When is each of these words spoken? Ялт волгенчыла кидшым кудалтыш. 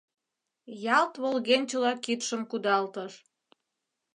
Ялт 0.97 1.13
волгенчыла 1.21 1.93
кидшым 2.03 2.41
кудалтыш. 2.49 3.13